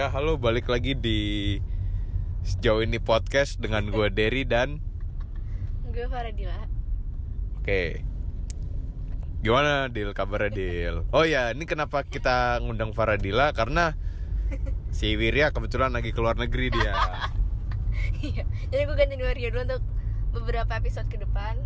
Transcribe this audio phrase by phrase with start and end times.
[0.00, 1.60] Ya, halo balik lagi di
[2.40, 4.80] sejauh ini podcast dengan gue Derry dan
[5.92, 6.56] Gue Faradila
[7.60, 8.00] oke.
[9.44, 11.04] Gimana Dil kabarnya Dil?
[11.12, 13.92] Oh ya, ini kenapa kita ngundang Faradila karena
[14.96, 16.96] si Wirya kebetulan lagi keluar negeri dia.
[18.24, 19.84] Iya Jadi gue gantiin Wario dulu untuk
[20.32, 21.60] beberapa episode ke depan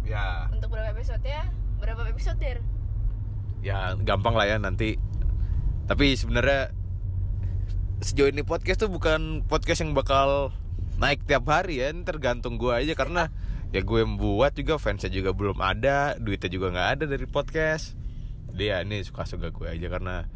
[0.00, 1.44] Ya, Untuk berapa episode ya?
[1.76, 2.64] Berapa episode Der?
[3.60, 4.96] ya gampang lah ya nanti.
[5.84, 6.72] Tapi sebenarnya
[8.04, 10.52] sejauh ini podcast tuh bukan podcast yang bakal
[11.00, 13.32] naik tiap hari ya, ini tergantung gue aja karena
[13.72, 17.96] ya gue yang buat juga fansnya juga belum ada, duitnya juga nggak ada dari podcast.
[18.52, 20.28] Dia ini suka-suka gue aja karena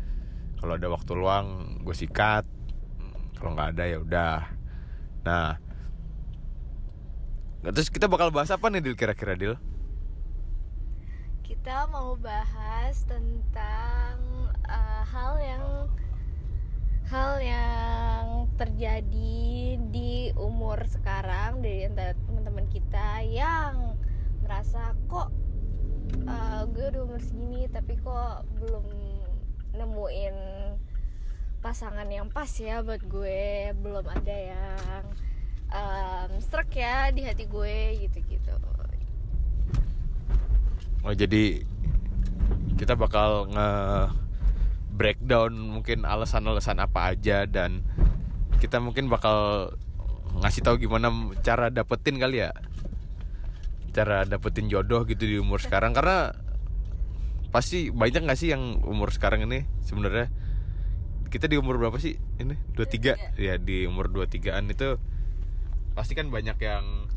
[0.60, 2.44] kalau ada waktu luang gue sikat,
[3.36, 4.40] kalau nggak ada ya udah.
[5.24, 5.48] Nah,
[7.72, 9.56] terus kita bakal bahas apa nih Dil kira-kira Dil?
[11.44, 14.16] Kita mau bahas tentang
[14.64, 15.64] eh, hal yang
[17.08, 18.26] Hal yang
[18.60, 21.88] terjadi di umur sekarang Dari
[22.28, 23.96] teman-teman kita yang
[24.44, 25.32] merasa kok
[26.26, 28.84] eh, gue udah umur segini tapi kok belum
[29.78, 30.36] nemuin
[31.60, 35.04] pasangan yang pas ya buat gue belum ada yang
[35.70, 38.56] um, serak ya di hati gue gitu-gitu.
[41.00, 41.64] Oh jadi
[42.76, 43.70] kita bakal nge
[44.90, 47.82] breakdown mungkin alasan-alasan apa aja dan
[48.60, 49.70] kita mungkin bakal
[50.38, 51.10] ngasih tahu gimana
[51.42, 52.54] cara dapetin kali ya.
[53.90, 55.90] Cara dapetin jodoh gitu di umur sekarang.
[55.90, 56.30] Karena
[57.50, 60.30] pasti banyak nggak sih yang umur sekarang ini sebenarnya?
[61.30, 62.14] Kita di umur berapa sih?
[62.38, 64.98] Ini 23 ya di umur 23an itu
[65.94, 67.09] pasti kan banyak yang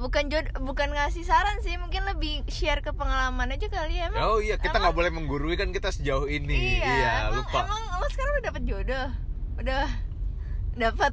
[0.00, 4.20] bukan jod bukan ngasih saran sih mungkin lebih share ke pengalaman aja kali ya emang
[4.24, 6.80] oh iya kita nggak boleh menggurui kan kita sejauh ini.
[6.80, 7.68] Iya, emang, lupa.
[7.68, 9.08] emang lo sekarang udah dapet jodoh?
[9.60, 9.84] Udah
[10.80, 11.12] dapat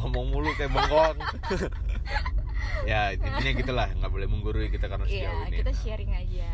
[0.00, 1.18] ngomong mulu kayak bengkong
[2.90, 5.56] ya intinya gitulah nggak boleh menggurui kita karena iya sejauh ini.
[5.60, 6.50] kita sharing aja.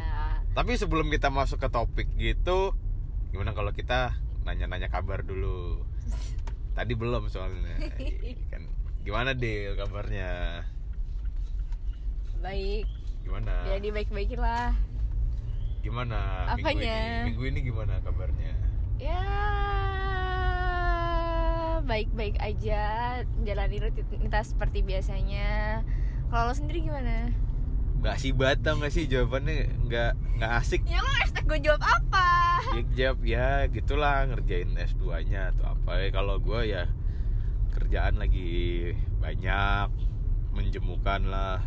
[0.50, 2.74] Tapi sebelum kita masuk ke topik gitu
[3.30, 5.86] gimana kalau kita nanya-nanya kabar dulu?
[6.76, 7.78] Tadi belum soalnya.
[8.50, 8.75] Kan
[9.06, 10.66] gimana deh kabarnya?
[12.42, 12.90] Baik.
[13.22, 13.54] Gimana?
[13.70, 14.74] Ya dibaik-baikin lah.
[15.86, 16.50] Gimana?
[16.58, 16.98] Minggu Apanya?
[16.98, 18.52] ini minggu ini gimana kabarnya?
[18.98, 19.22] Ya
[21.86, 22.82] baik-baik aja.
[23.46, 25.86] Jalani rutinitas seperti biasanya.
[26.26, 27.30] Kalau lo sendiri gimana?
[28.02, 29.06] Nggak sih bata nggak sih?
[29.06, 30.12] Jawabannya nggak
[30.42, 30.82] nggak asik.
[30.82, 32.26] Ya lo expect gue jawab apa?
[32.74, 36.02] Ya jawab ya gitulah ngerjain S2 nya atau apa.
[36.02, 36.90] Ya kalau gue ya
[37.76, 39.92] kerjaan lagi banyak
[40.56, 41.60] menjemukan lah.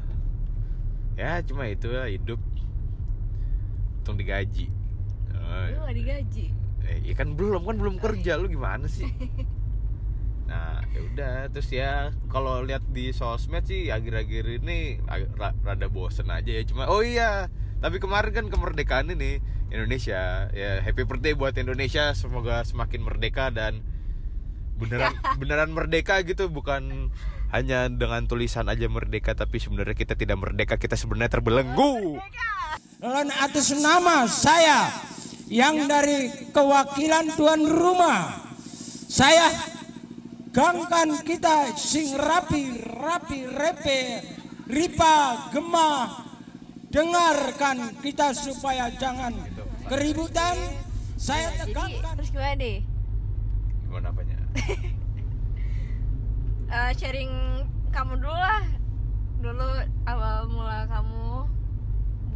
[1.13, 2.41] Ya cuma itu lah hidup.
[4.01, 4.73] Untung digaji.
[5.37, 6.45] Oh, lo gak digaji?
[6.89, 8.41] eh, ya kan belum kan belum kerja.
[8.41, 9.05] lu gimana sih?
[10.49, 11.37] Nah ya udah.
[11.53, 14.97] Terus ya kalau lihat di sosmed sih akhir-akhir ini
[15.37, 16.65] rada bosen aja ya.
[16.65, 17.53] Cuma oh iya
[17.85, 19.37] tapi kemarin kan kemerdekaan ini
[19.69, 20.49] Indonesia.
[20.49, 22.17] Ya happy birthday buat Indonesia.
[22.17, 23.85] Semoga semakin merdeka dan
[24.79, 25.13] beneran
[25.43, 27.11] beneran merdeka gitu bukan
[27.49, 32.21] hanya dengan tulisan aja merdeka tapi sebenarnya kita tidak merdeka kita sebenarnya terbelenggu.
[32.99, 34.91] Dan atas nama saya
[35.49, 38.37] yang dari kewakilan tuan rumah
[39.09, 39.49] saya
[40.53, 44.21] gangkan kita sing rapi rapi repe
[44.69, 46.29] ripa gemah
[46.93, 49.33] dengarkan kita supaya jangan
[49.89, 50.57] keributan.
[51.19, 52.88] Saya jadi tekankan terus gimana deh
[56.69, 57.33] Eh, sharing
[57.89, 58.61] kamu dulu lah.
[59.41, 59.69] Dulu
[60.05, 61.49] awal mula kamu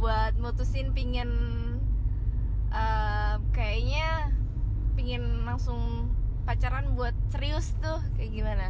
[0.02, 1.30] buat mutusin pingin
[2.74, 4.34] eh, kayaknya
[4.98, 6.10] pingin langsung
[6.42, 8.68] pacaran buat serius tuh kayak gimana?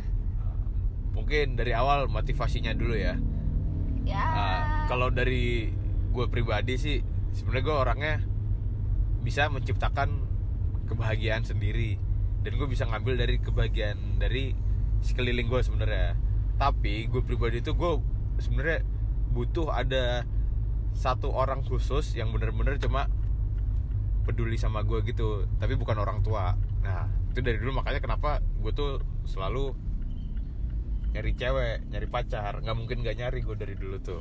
[1.16, 3.16] Mungkin dari awal motivasinya dulu ya.
[4.04, 4.20] Ya.
[4.20, 5.72] Ah, kalau dari
[6.12, 7.00] gue pribadi sih
[7.32, 8.14] sebenarnya gue orangnya
[9.24, 10.20] bisa menciptakan
[10.84, 11.96] kebahagiaan sendiri
[12.44, 14.52] dan gue bisa ngambil dari kebahagiaan dari
[15.00, 16.12] sekeliling gue sebenarnya.
[16.54, 17.98] Tapi gue pribadi itu gue
[18.38, 18.84] sebenarnya
[19.32, 20.22] butuh ada
[20.94, 23.10] satu orang khusus yang bener-bener cuma
[24.24, 26.54] peduli sama gue gitu tapi bukan orang tua.
[26.84, 29.74] Nah itu dari dulu makanya kenapa gue tuh selalu
[31.10, 32.60] nyari cewek nyari pacar.
[32.62, 34.20] Nggak mungkin gak nyari gue dari dulu tuh.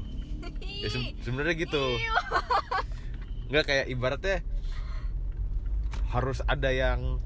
[0.63, 1.83] Ya se- sebenarnya gitu.
[3.51, 4.37] Nggak kayak ibaratnya
[6.09, 7.17] harus ada yang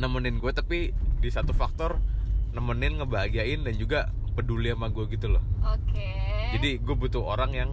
[0.00, 2.00] nemenin gue tapi di satu faktor
[2.56, 5.44] nemenin ngebahagiain dan juga peduli sama gue gitu loh.
[5.60, 6.10] Oke.
[6.56, 7.70] Jadi gue butuh orang yang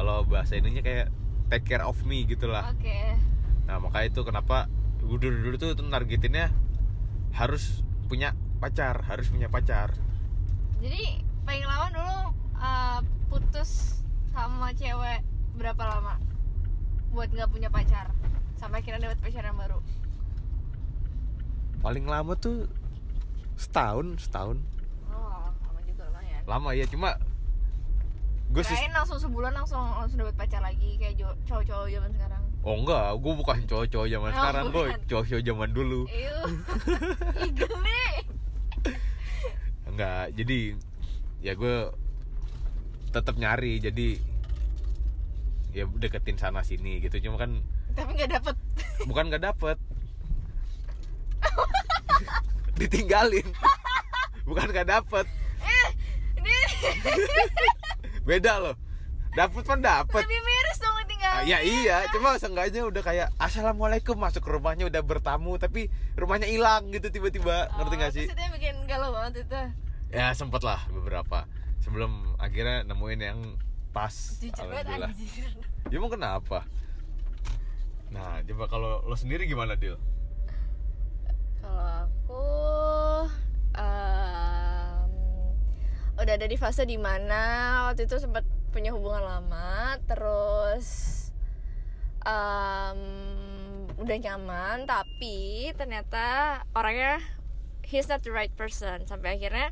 [0.00, 1.12] kalau bahasa ininya kayak
[1.52, 2.72] take care of me gitu lah.
[2.72, 3.14] Oke.
[3.68, 4.66] Nah makanya itu kenapa
[5.04, 6.50] gue dulu dulu tuh nargetinnya
[7.36, 9.92] harus punya pacar harus punya pacar.
[10.80, 12.18] Jadi paling lama dulu
[12.58, 15.20] uh, putus sama cewek
[15.60, 16.16] berapa lama
[17.12, 18.10] buat nggak punya pacar?
[18.58, 19.78] Sampai akhirnya dapat pacar yang baru
[21.78, 22.66] paling lama tuh
[23.58, 24.58] setahun setahun.
[25.10, 26.42] Oh lama juga lumayan.
[26.46, 27.10] Lama ya cuma
[28.48, 32.42] gue sih langsung sebulan langsung langsung dapat pacar lagi kayak cowok-cowok zaman sekarang.
[32.64, 36.00] Oh enggak gue bukan cowok-cowok zaman Oh, sekarang gue cowok-cowok zaman dulu.
[37.58, 38.06] Geli
[39.88, 40.60] enggak jadi
[41.42, 41.76] ya gue
[43.10, 44.08] tetap nyari jadi
[45.74, 47.60] ya deketin sana sini gitu cuma kan
[47.92, 48.56] tapi nggak dapet.
[49.10, 49.76] Bukan nggak dapet
[52.80, 53.46] ditinggalin.
[54.48, 55.26] Bukan nggak dapet.
[55.60, 55.88] Eh
[58.28, 58.76] beda loh.
[59.36, 60.24] Dapet kan dapet.
[60.24, 62.08] Lebih miris dong tinggal Ah, ya iya.
[62.10, 67.68] Cuma seenggaknya udah kayak assalamualaikum masuk ke rumahnya udah bertamu tapi rumahnya hilang gitu tiba-tiba.
[67.76, 68.26] Ngerti gak sih?
[68.26, 69.62] Maksudnya bikin galau banget itu.
[70.10, 71.44] Ya sempet lah beberapa.
[71.84, 73.38] Sebelum akhirnya nemuin yang
[73.92, 74.40] pas.
[74.40, 75.12] Jujur alhamdulillah.
[75.12, 75.52] Anjir
[75.88, 76.58] ya mau kenapa?
[78.08, 80.00] Nah coba kalau lo sendiri gimana deal
[81.68, 82.48] Kalau aku
[83.76, 85.10] em,
[86.16, 88.40] udah ada di fase di mana waktu itu sempat
[88.72, 90.88] punya hubungan lama, terus
[92.24, 93.00] em,
[94.00, 97.20] udah nyaman, tapi ternyata orangnya
[97.84, 99.04] he's not the right person.
[99.04, 99.68] Sampai akhirnya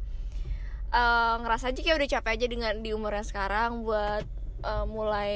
[0.92, 5.32] eh, ngerasa aja kayak udah capek aja dengan di umur yang sekarang buat eh, mulai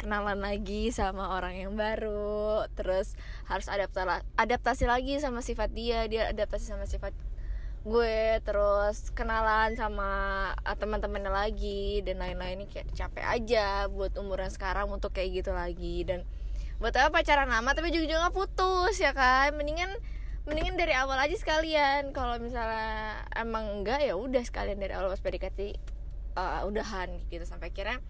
[0.00, 3.14] kenalan lagi sama orang yang baru terus
[3.46, 7.14] harus adaptasi adaptasi lagi sama sifat dia dia adaptasi sama sifat
[7.84, 10.08] gue terus kenalan sama
[10.64, 15.44] eh, teman-temannya lagi dan lain-lain ini kayak capek aja buat umur yang sekarang untuk kayak
[15.44, 16.00] gitu lagi.
[16.08, 16.24] Dan
[16.80, 19.52] buat apa pacaran lama tapi juga nggak putus ya kan?
[19.52, 19.92] Mendingan
[20.48, 22.16] mendingan dari awal aja sekalian.
[22.16, 25.76] Kalau misalnya emang enggak ya udah sekalian dari awal pas PDKT
[26.40, 27.44] uh, udahan gitu.
[27.44, 28.00] Sampai akhirnya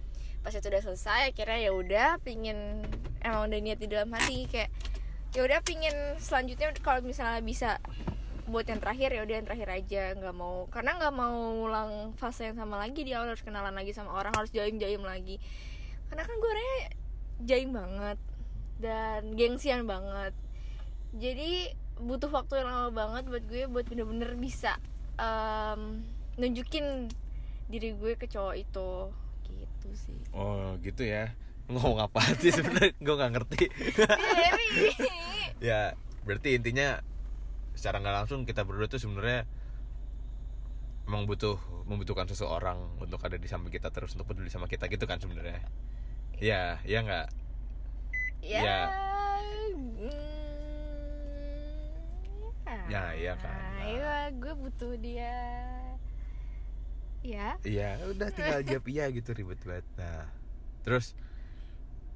[0.44, 2.84] pas itu udah selesai akhirnya ya udah pingin
[3.24, 4.68] emang udah niat di dalam hati kayak
[5.32, 7.80] ya udah pingin selanjutnya kalau misalnya bisa
[8.44, 12.52] buat yang terakhir ya udah yang terakhir aja nggak mau karena nggak mau ulang fase
[12.52, 15.40] yang sama lagi di awal harus kenalan lagi sama orang harus jaim jaim lagi.
[16.12, 16.80] Karena kan gue orangnya
[17.48, 18.18] jaim banget
[18.84, 20.36] dan gengsian banget.
[21.16, 21.72] Jadi
[22.04, 24.76] butuh waktu yang lama banget buat gue buat bener-bener bisa
[25.16, 26.04] em,
[26.36, 27.08] nunjukin
[27.72, 29.08] diri gue ke cowok itu
[29.84, 30.16] gitu sih.
[30.32, 31.36] Oh gitu ya.
[31.68, 32.96] Ngomong apa sih sebenarnya?
[33.04, 33.64] Gue nggak ngerti.
[35.62, 35.94] Ya
[36.26, 37.00] berarti intinya
[37.72, 39.46] secara nggak langsung kita berdua tuh sebenarnya
[41.06, 45.06] emang butuh membutuhkan seseorang untuk ada di samping kita terus untuk peduli sama kita gitu
[45.06, 45.62] kan sebenarnya.
[46.36, 47.28] Ya ya nggak?
[48.44, 48.80] Ya, Ya.
[49.72, 50.12] mm,
[52.92, 53.56] Ya, iya kan.
[53.88, 55.32] iya gue butuh dia
[57.24, 59.86] ya iya udah tinggal jawab iya gitu ribet banget.
[59.96, 60.28] Nah
[60.84, 61.16] terus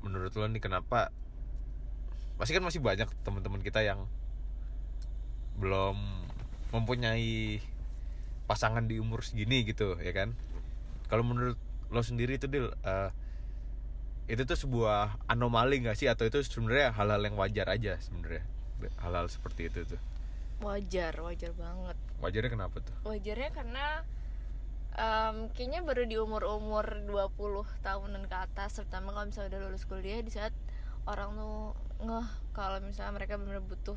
[0.05, 1.09] menurut lo nih kenapa
[2.37, 4.07] pasti kan masih banyak teman-teman kita yang
[5.59, 5.97] belum
[6.71, 7.59] mempunyai
[8.47, 10.37] pasangan di umur segini gitu ya kan?
[11.09, 11.57] Kalau menurut
[11.89, 13.11] lo sendiri itu deal eh,
[14.29, 16.07] itu tuh sebuah anomali gak sih?
[16.07, 18.45] Atau itu sebenarnya hal-hal yang wajar aja sebenarnya?
[19.01, 20.01] Hal-hal seperti itu tuh.
[20.61, 21.97] Wajar wajar banget.
[22.21, 22.97] Wajarnya kenapa tuh?
[23.09, 24.05] Wajarnya karena
[24.99, 30.21] em, kayaknya baru di umur-umur 20 tahunan ke atas terutama kalau misalnya udah lulus kuliah
[30.21, 30.51] di saat
[31.07, 33.97] orang tuh ngeh kalau misalnya mereka benar butuh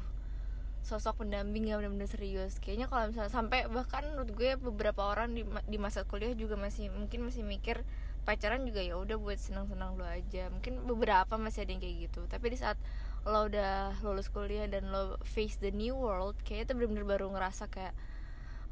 [0.82, 2.58] sosok pendamping yang benar-benar serius.
[2.58, 6.90] Kayaknya kalau misalnya sampai bahkan menurut gue beberapa orang di, di masa kuliah juga masih
[6.90, 7.86] mungkin masih mikir
[8.26, 10.50] pacaran juga ya udah buat senang-senang lo aja.
[10.50, 12.22] Mungkin beberapa masih ada yang kayak gitu.
[12.26, 12.82] Tapi di saat
[13.22, 17.70] lo udah lulus kuliah dan lo face the new world kayaknya tuh bener-bener baru ngerasa
[17.70, 17.94] kayak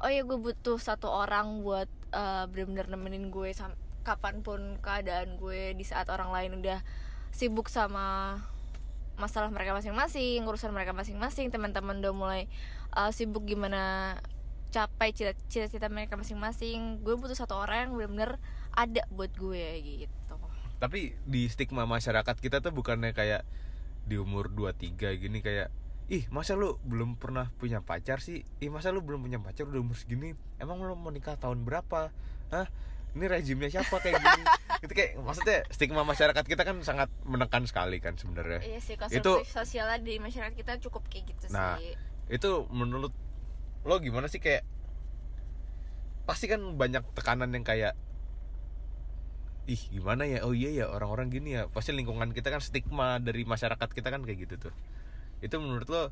[0.00, 5.36] oh ya gue butuh satu orang buat uh, bener-bener nemenin gue sam- kapan pun keadaan
[5.36, 6.80] gue di saat orang lain udah
[7.30, 8.40] sibuk sama
[9.20, 12.42] masalah mereka masing-masing urusan mereka masing-masing teman-teman udah mulai
[12.96, 14.16] uh, sibuk gimana
[14.72, 18.40] capai cita- cita-cita mereka masing-masing gue butuh satu orang yang bener-bener
[18.72, 19.66] ada buat gue
[20.06, 20.34] gitu.
[20.80, 23.44] Tapi di stigma masyarakat kita tuh bukannya kayak
[24.08, 25.68] di umur 23 gini kayak
[26.10, 28.42] ih masa lu belum pernah punya pacar sih?
[28.58, 30.34] Ih masa lu belum punya pacar udah umur segini?
[30.58, 32.10] Emang lu mau nikah tahun berapa?
[32.50, 32.66] Hah?
[33.14, 34.42] Ini rezimnya siapa kayak gini?
[34.84, 38.58] Itu kayak maksudnya stigma masyarakat kita kan sangat menekan sekali kan sebenarnya.
[38.58, 41.94] Iya sih Itu- sosialnya di masyarakat kita cukup kayak gitu Nah, sih.
[42.26, 43.14] itu menurut
[43.86, 44.42] lo gimana sih?
[44.42, 44.66] Kayak
[46.26, 47.94] pasti kan banyak tekanan yang kayak
[49.66, 50.42] ih gimana ya?
[50.42, 51.70] Oh iya ya orang-orang gini ya.
[51.70, 54.74] Pasti lingkungan kita kan stigma dari masyarakat kita kan kayak gitu tuh
[55.40, 56.02] itu menurut lo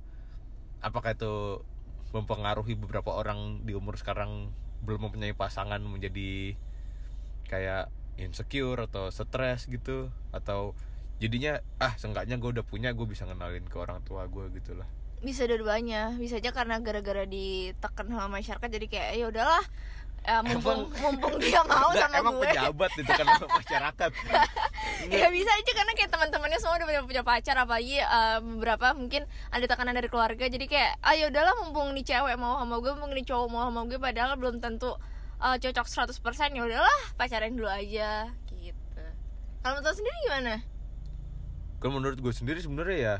[0.80, 1.62] apakah itu
[2.12, 4.52] mempengaruhi beberapa orang di umur sekarang
[4.84, 6.56] belum mempunyai pasangan menjadi
[7.48, 10.08] kayak insecure atau stres gitu?
[10.32, 10.72] Atau
[11.18, 14.88] jadinya ah seenggaknya gue udah punya gue bisa ngenalin ke orang tua gue gitu lah.
[15.18, 16.14] Bisa dua-duanya.
[16.16, 19.64] Bisa aja karena gara-gara ditekan sama masyarakat jadi kayak ya udahlah
[20.24, 22.46] ya, mumpung mumpung dia mau Nggak, sama emang gue.
[22.50, 24.10] pejabat itu kan masyarakat.
[25.08, 29.64] Ya bisa aja karena kayak teman-temannya semua udah punya, pacar apalagi eh, beberapa mungkin ada
[29.64, 30.44] tekanan dari keluarga.
[30.48, 33.68] Jadi kayak ah ya udahlah mumpung nih cewek mau sama gue mumpung nih cowok mau
[33.68, 34.96] sama gue padahal belum tentu
[35.38, 39.02] eh, cocok 100% ya udahlah pacaran dulu aja gitu.
[39.62, 40.54] Kalau menurut sendiri gimana?
[41.78, 43.16] Kalau menurut gue sendiri sebenarnya ya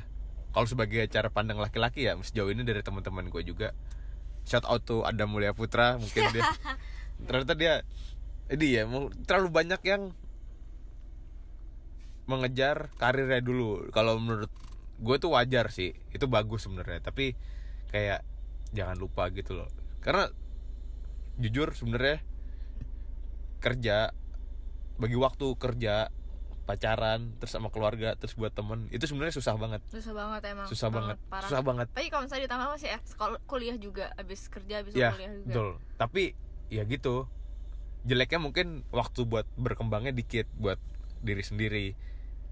[0.51, 3.71] kalau sebagai cara pandang laki-laki ya sejauh ini dari teman-teman gue juga
[4.49, 6.45] shout out to Adam Mulia Putra mungkin dia.
[7.29, 7.75] Ternyata dia
[8.49, 8.89] ini ya
[9.29, 10.17] terlalu banyak yang
[12.25, 13.93] mengejar karirnya dulu.
[13.93, 14.49] Kalau menurut
[14.99, 17.05] gue tuh wajar sih itu bagus sebenarnya.
[17.05, 17.37] Tapi
[17.93, 18.25] kayak
[18.73, 19.69] jangan lupa gitu loh.
[20.01, 20.33] Karena
[21.39, 22.25] jujur sebenarnya
[23.61, 24.11] kerja
[24.99, 26.11] bagi waktu kerja
[26.69, 29.81] pacaran terus sama keluarga terus buat temen itu sebenarnya susah banget.
[29.89, 30.67] Susah banget emang.
[30.69, 31.17] Susah banget.
[31.33, 31.49] parah.
[31.49, 31.87] susah banget.
[31.97, 35.49] Tapi kalau misalnya ditambah masih ya sekolah kuliah juga abis kerja abis ya kuliah juga.
[35.49, 35.71] betul.
[35.97, 36.23] Tapi
[36.69, 37.25] ya gitu.
[38.05, 40.77] Jeleknya mungkin waktu buat berkembangnya dikit buat
[41.25, 41.87] diri sendiri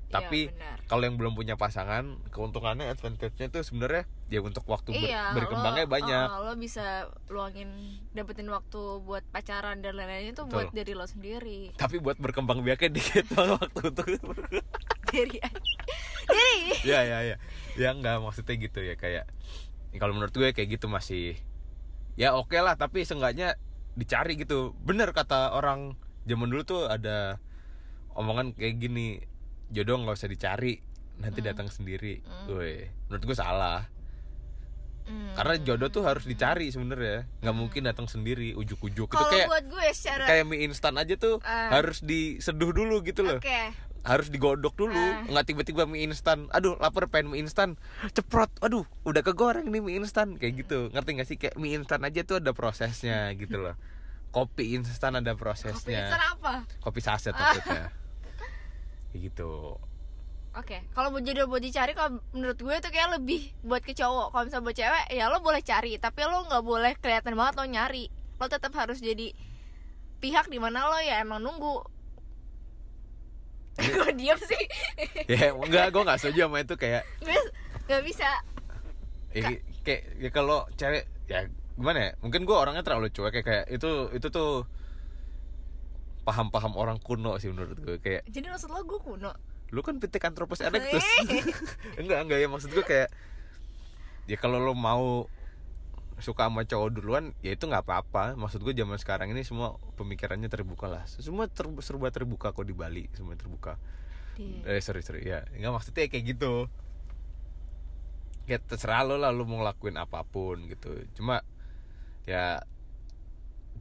[0.07, 0.79] tapi benar.
[0.87, 5.87] kalau yang belum punya pasangan keuntungannya advantage-nya tuh sebenarnya ya untuk waktu ber- iya, berkembangnya
[5.87, 6.27] lo, banyak.
[6.31, 7.71] uh, lo bisa luangin
[8.15, 10.55] dapetin waktu buat pacaran dan lain-lain itu Betul.
[10.55, 11.75] buat diri lo sendiri.
[11.75, 13.27] Tapi buat berkembang biaknya dikit
[13.59, 14.07] waktu untuk
[15.11, 15.39] diri diri!
[16.87, 17.37] Ya ya ya
[17.75, 19.27] ya enggak maksudnya gitu ya kayak
[19.91, 21.35] ya kalau menurut gue kayak gitu masih
[22.15, 23.59] ya oke lah tapi seenggaknya
[23.99, 24.71] dicari gitu.
[24.87, 25.99] Bener kata orang
[26.31, 27.43] zaman dulu tuh ada
[28.15, 29.23] omongan kayak gini
[29.69, 30.79] jodoh nggak usah dicari
[31.17, 32.21] nanti datang sendiri.
[32.47, 33.89] Woi, menurut gue salah.
[35.07, 35.39] Hmm.
[35.39, 39.07] karena jodoh tuh harus dicari sebenarnya nggak mungkin datang sendiri ujuk-ujuk.
[39.07, 41.71] Kalau kayak buat gue secara kayak mie instan aja tuh Ah.
[41.71, 43.39] harus diseduh dulu gitu loh.
[43.39, 43.71] Oke.
[44.03, 45.23] Harus digodok dulu Ah.
[45.31, 46.51] nggak tiba-tiba mie instan.
[46.51, 47.79] Aduh lapar pengen mie instan.
[48.11, 50.43] Ceprot aduh udah kegoreng nih mie instan.
[50.43, 50.91] Kayak gitu.
[50.91, 51.37] Ngerti gak sih?
[51.39, 53.79] Kayak mie instan aja tuh ada prosesnya gitu loh.
[54.35, 56.11] Kopi instan ada kopi prosesnya.
[56.11, 56.67] instan apa?
[56.83, 57.95] Kopi saset maksudnya
[59.17, 59.81] kayak gitu
[60.57, 64.33] Oke, kalau buat jodoh buat dicari, kalau menurut gue itu kayak lebih buat ke cowok.
[64.33, 67.65] Kalau misalnya buat cewek, ya lo boleh cari, tapi lo nggak boleh kelihatan banget lo
[67.69, 68.09] nyari.
[68.41, 69.37] Lo tetap harus jadi
[70.17, 71.85] pihak di mana lo ya emang nunggu.
[73.77, 74.65] gue diam sih,
[75.29, 77.37] ya enggak gue nggak setuju sama itu kayak gue
[77.93, 78.31] nggak bisa.
[79.37, 83.65] ya, kayak ya kalau cewek ya gimana ya mungkin gue orangnya terlalu cuek kayak, kayak
[83.69, 84.65] itu itu tuh
[86.27, 89.31] paham-paham orang kuno sih menurut gue kayak Jadi maksud lo gue kuno.
[89.71, 91.03] lu kan Pithecanthropus erectus.
[92.03, 93.11] Enggak enggak ya maksud gue kayak
[94.27, 95.31] ya kalau lo mau
[96.17, 98.35] suka sama cowok duluan ya itu nggak apa-apa.
[98.35, 101.07] Maksud gue zaman sekarang ini semua pemikirannya terbuka lah.
[101.07, 103.79] Semua ter, serba terbuka kok di Bali semua terbuka.
[104.67, 105.47] Eh sorry sorry ya.
[105.55, 106.67] Nggak maksudnya kayak gitu.
[108.47, 110.95] Ya terserah lo lah lo mau ngelakuin apa pun gitu.
[111.19, 111.43] Cuma
[112.27, 112.63] ya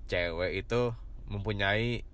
[0.10, 0.94] cewek itu
[1.30, 2.06] mempunyai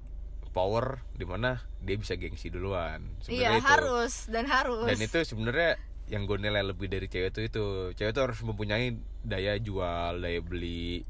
[0.52, 3.02] power di mana dia bisa gengsi duluan.
[3.26, 3.68] Iya Sebenarnya itu.
[3.72, 4.86] harus dan harus.
[4.86, 5.72] dan itu sebenarnya
[6.08, 7.66] yang gue nilai lebih dari cewek itu itu.
[7.96, 11.08] Cewek itu harus mempunyai daya jual daya beli.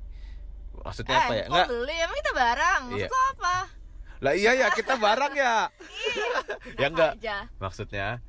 [0.71, 1.43] Maksudnya eh, apa ya?
[1.43, 1.95] kok enggak beli?
[1.97, 2.81] Emang kita barang.
[2.87, 3.09] Maksud Iya.
[3.09, 3.55] lo apa?
[4.21, 5.55] lah iya ya kita barang ya.
[6.81, 7.49] Ya enggak Aja.
[7.57, 8.21] maksudnya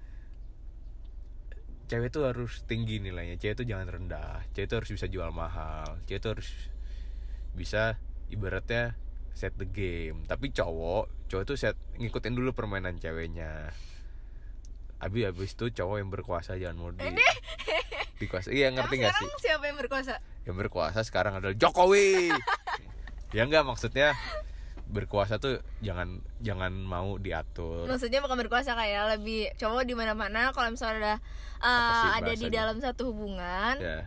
[1.85, 3.37] cewek itu harus tinggi nilainya.
[3.37, 4.41] Cewek itu jangan rendah.
[4.57, 6.01] Cewek itu harus bisa jual mahal.
[6.09, 6.49] Cewek itu harus
[7.53, 8.01] bisa
[8.33, 8.97] ibaratnya
[9.33, 10.25] set the game.
[10.29, 13.73] Tapi cowok cowok itu set ngikutin dulu permainan ceweknya.
[15.03, 17.03] Abi habis itu cowok yang berkuasa jangan mau di
[18.23, 19.29] dikuasai iya ngerti Emang gak sih?
[19.43, 20.15] siapa yang berkuasa?
[20.47, 22.31] yang berkuasa sekarang adalah Jokowi.
[23.33, 24.13] Ya enggak maksudnya
[24.93, 27.89] berkuasa tuh jangan jangan mau diatur.
[27.89, 30.53] Maksudnya bukan berkuasa kayak lebih cowok di mana-mana.
[30.53, 31.17] Kalau misalnya udah
[31.65, 34.05] uh, ada di dalam satu hubungan ya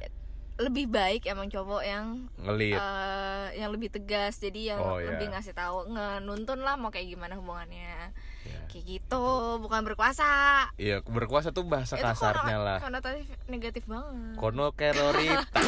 [0.58, 2.06] lebih baik emang cowok yang
[2.40, 5.12] ngelit uh, yang lebih tegas jadi yang Oh, iya.
[5.12, 8.62] lebih ngasih tahu ngenuntun lah mau kayak gimana hubungannya Ya.
[8.70, 9.26] kayak gitu
[9.58, 10.30] bukan berkuasa
[10.78, 12.78] Iya, berkuasa tuh bahasa itu kasarnya kono- lah.
[12.80, 15.60] konotatif negatif banget Kono kerorita.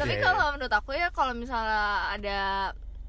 [0.00, 2.40] Tapi kalau menurut aku ya kalau misalnya ada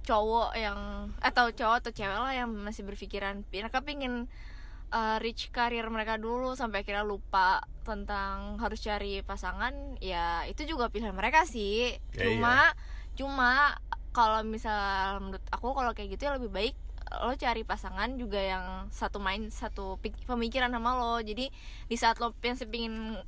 [0.02, 4.26] cowok yang atau cowok atau cewek lah yang masih berpikiran mereka pingin
[4.92, 10.92] uh, reach karir mereka dulu sampai akhirnya lupa tentang harus cari pasangan ya itu juga
[10.92, 11.98] pilihan mereka sih.
[12.14, 12.76] Ya, cuma
[13.18, 13.80] cuma
[14.12, 16.76] kalau misal menurut aku kalau kayak gitu ya lebih baik
[17.12, 21.16] lo cari pasangan juga yang satu main satu pemikiran sama lo.
[21.20, 21.52] Jadi
[21.88, 23.20] di saat lo pengen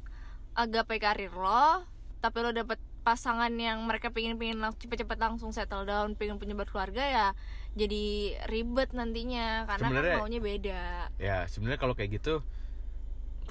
[0.53, 1.92] agapai karir lo
[2.23, 6.55] tapi lo dapet pasangan yang mereka pengen pengen lang- cepet-cepet langsung settle down pengen punya
[6.55, 7.27] berkeluarga ya
[7.75, 11.11] jadi ribet nantinya karena kan maunya beda.
[11.19, 12.39] ya sebenarnya kalau kayak gitu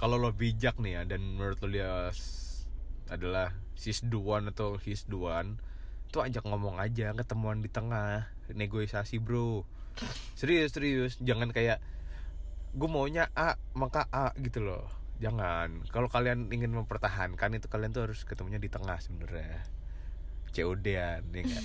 [0.01, 2.09] kalau lo bijak nih ya dan menurut lo dia
[3.13, 5.61] adalah sis duan atau his duan
[6.09, 9.69] tuh ajak ngomong aja ketemuan di tengah negosiasi bro.
[10.41, 11.77] Serius serius jangan kayak
[12.73, 14.89] gue maunya A maka A gitu loh
[15.23, 15.69] jangan.
[15.89, 19.63] Kalau kalian ingin mempertahankan itu kalian tuh harus ketemunya di tengah sebenarnya.
[20.51, 21.65] COD-an ya kan?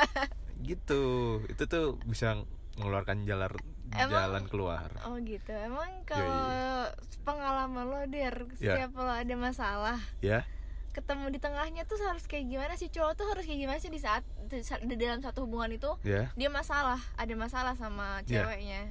[0.68, 1.02] gitu.
[1.46, 2.36] Itu tuh bisa
[2.76, 3.48] mengeluarkan jalan
[3.90, 4.90] Emang- jalan keluar.
[5.06, 5.50] Oh gitu.
[5.50, 6.90] Emang Iya, kalau
[7.22, 8.76] pengalaman lo der Ya.
[8.76, 10.42] setiap lo ada masalah ya.
[10.90, 12.90] ketemu di tengahnya tuh harus kayak gimana sih?
[12.90, 15.86] Cowok tuh harus kayak gimana sih di saat di, dalam satu hubungan itu?
[16.02, 16.34] Ya.
[16.34, 18.42] Dia masalah ada masalah sama Iya.
[18.42, 18.90] ceweknya.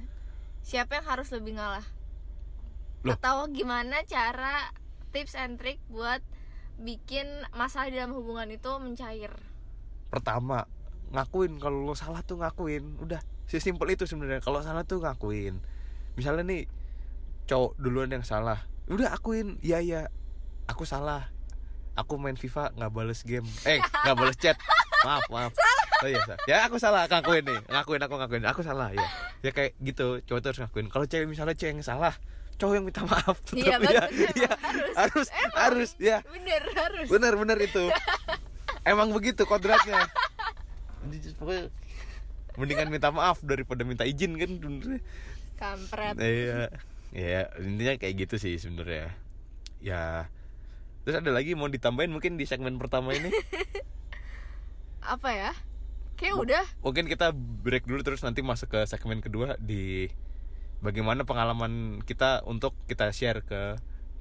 [0.60, 1.84] Siapa yang harus lebih ngalah
[3.00, 3.16] Loh.
[3.16, 4.68] atau gimana cara
[5.10, 6.20] tips and trick buat
[6.80, 7.26] bikin
[7.56, 9.32] masalah di dalam hubungan itu mencair?
[10.12, 10.68] Pertama
[11.12, 11.56] ngakuin.
[11.60, 13.00] Kalau lo salah tuh ngakuin.
[13.00, 14.44] Udah sesimpel itu sebenarnya.
[14.44, 15.60] Kalau salah tuh ngakuin.
[16.16, 16.68] Misalnya nih
[17.48, 18.64] cowok duluan yang salah.
[18.88, 19.56] Udah akuin.
[19.64, 20.00] Iya ya
[20.68, 21.32] aku salah.
[21.96, 23.46] Aku main FIFA nggak bales game.
[23.64, 24.56] Eh nggak bales chat.
[25.04, 25.52] Maaf maaf.
[26.00, 26.36] Oh iya Sa.
[26.48, 27.04] ya aku salah.
[27.08, 27.60] Ngakuin nih.
[27.68, 28.44] Ngakuin aku ngakuin.
[28.48, 29.04] Aku salah ya
[29.40, 30.20] ya kayak gitu.
[30.24, 30.86] Cowok tuh harus ngakuin.
[30.88, 32.16] Kalau cewek misalnya cewek yang salah
[32.60, 34.04] cowok yang minta maaf tetap Iya, ya
[34.36, 34.92] Iya, harus.
[34.94, 37.06] harus harus ya bener harus.
[37.08, 37.84] Bener bener itu.
[38.90, 40.04] Emang begitu kodratnya.
[41.40, 41.72] Pokoknya
[42.60, 45.00] mendingan minta maaf daripada minta izin kan sebenarnya.
[45.56, 46.14] Kampret.
[46.20, 46.68] Iya.
[47.10, 49.16] Ya intinya kayak gitu sih sebenarnya.
[49.80, 50.28] Ya.
[51.02, 53.32] Terus ada lagi mau ditambahin mungkin di segmen pertama ini?
[55.00, 55.52] Apa ya?
[56.20, 56.64] Kayak udah.
[56.84, 60.12] mungkin kita break dulu terus nanti masuk ke segmen kedua di
[60.80, 63.76] bagaimana pengalaman kita untuk kita share ke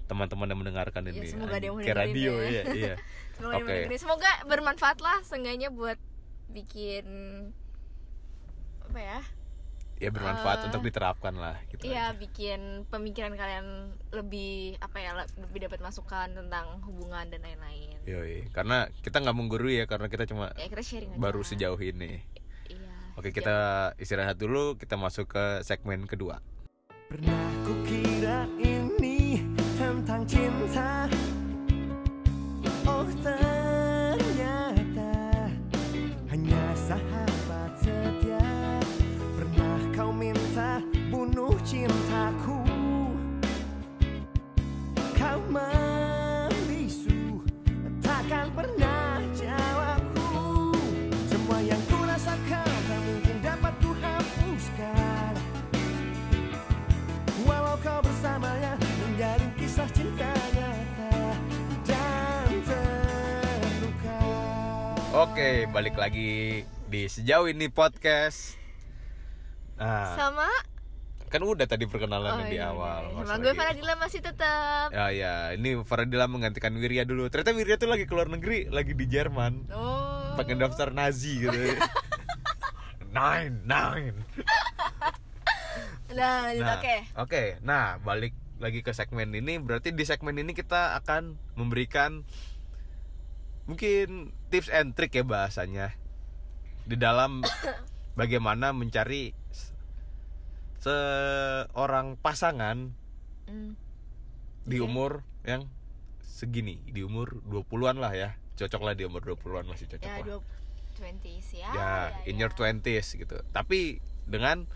[0.06, 2.45] teman-teman yang mendengarkan Ya, ini semoga ada yang mau kayak dengerin radio ya.
[2.45, 2.93] iya iya
[3.36, 3.65] semoga, Oke.
[3.69, 3.98] dengerin.
[3.98, 6.00] semoga bermanfaat lah seenggaknya buat
[6.50, 7.06] bikin
[8.84, 9.19] apa ya
[10.00, 12.17] ya bermanfaat Eh, untuk diterapkan lah gitu Iya aja.
[12.17, 13.67] bikin pemikiran kalian
[14.10, 18.00] lebih apa ya le- lebih dapat masukan tentang hubungan dan lain-lain.
[18.04, 21.19] Yoi, karena kita nggak menggurui ya karena kita cuma Ya kita sharing aja.
[21.19, 22.24] baru sejauh ini.
[23.19, 23.58] Oke sejauh- kita
[23.99, 26.39] istirahat dulu, kita masuk ke segmen kedua.
[27.12, 29.43] Pernah kukira ini
[29.75, 30.99] tentang cinta
[65.39, 68.60] Oke, balik lagi di sejauh ini podcast.
[69.80, 70.43] Nah, sama
[71.32, 73.08] kan udah tadi perkenalan di iya, awal.
[73.08, 73.23] iya.
[73.23, 73.54] Sama gue.
[73.56, 74.91] Faradila masih tetap.
[74.91, 77.32] Ya ya, ini Faradila menggantikan Wirya dulu.
[77.32, 79.71] Ternyata Wirya tuh lagi keluar negeri, lagi di Jerman.
[79.71, 80.36] Oh.
[80.36, 81.56] Pakai daftar Nazi gitu.
[83.15, 84.19] nine, nine.
[86.19, 86.95] Nah, Nah, oke.
[87.15, 89.56] Oke, nah balik lagi ke segmen ini.
[89.56, 92.28] Berarti di segmen ini kita akan memberikan
[93.69, 95.93] mungkin tips and trick ya bahasanya
[96.84, 97.45] di dalam
[98.19, 99.77] bagaimana mencari se-
[101.69, 102.97] seorang pasangan
[103.45, 103.73] Hmm.
[104.62, 104.86] di Oke.
[104.86, 105.65] umur yang
[106.21, 108.29] segini, di umur 20-an lah ya.
[108.53, 110.25] Cocok lah di umur 20-an masih cocok Ya, lah.
[110.29, 110.38] dua
[111.01, 111.69] 20 ya.
[111.71, 111.93] ya,
[112.25, 113.41] in your 20s gitu.
[113.49, 113.97] Tapi
[114.29, 114.69] dengan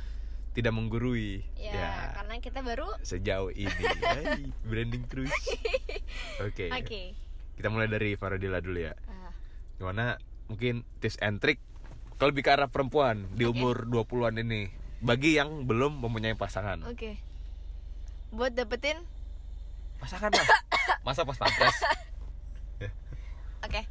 [0.53, 1.45] tidak menggurui.
[1.53, 3.69] Ya, karena kita baru sejauh ini
[4.01, 5.29] Hai, branding terus
[6.45, 7.13] oke Oke.
[7.53, 9.31] Kita mulai dari Faradila dulu ya Ah,
[9.77, 11.57] gimana mungkin tips and trick
[12.17, 17.19] kalau lebih ke arah perempuan di umur 20-an ini bagi yang belum mempunyai pasangan Oke.
[18.29, 18.97] Buat dapetin
[19.97, 20.47] pasangan lah
[21.05, 21.77] masa pas pampres
[23.63, 23.87] Oke.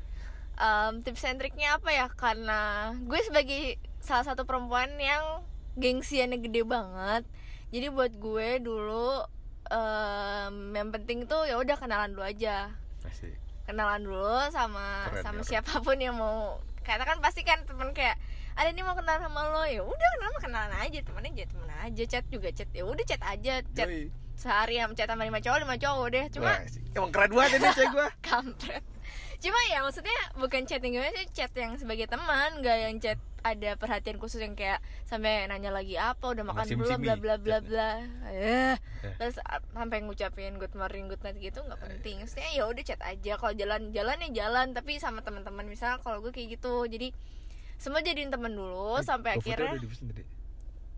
[0.55, 2.07] Em, tips and triknya apa ya?
[2.13, 5.41] Karena gue sebagai salah satu perempuan yang
[5.75, 7.25] gengsiannya gede banget.
[7.73, 9.25] Jadi buat gue dulu
[9.67, 12.69] em, yang penting tuh ya udah kenalan dulu aja.
[13.03, 15.49] masih Kenalan dulu sama Keren, sama keren.
[15.49, 16.59] siapa pun yang mau.
[16.83, 18.19] Kata kan pasti kan temen kayak
[18.53, 19.63] ada nih mau kenalan sama lo.
[19.65, 22.69] Ya udah kenalan kenalan aja temen aja temen aja chat juga chat.
[22.75, 24.11] Ya udah chat aja chat Yoi.
[24.35, 26.25] sehari yang chat sama lima cowok lima cowok deh.
[26.35, 26.59] Cuma Wah,
[26.99, 28.09] emang keren banget ini cewek gua.
[28.27, 28.83] Kampret.
[29.43, 33.19] Cuma ya maksudnya bukan chat yang gimana sih chat yang sebagai teman nggak yang chat
[33.43, 37.59] ada perhatian khusus yang kayak sampai nanya lagi apa udah makan belum bla bla bla
[37.59, 37.91] bla.
[38.29, 39.15] Eh Eh.
[39.19, 39.37] terus
[39.69, 42.23] sampai ngucapin good morning good night gitu nggak penting.
[42.23, 43.35] Maksudnya ya udah chat aja.
[43.35, 45.67] Kalau jalan jalan ya jalan tapi sama teman-teman.
[45.67, 47.11] Misal kalau gue kayak gitu jadi
[47.77, 49.91] semua jadiin temen dulu Eh, sampai akhirnya udah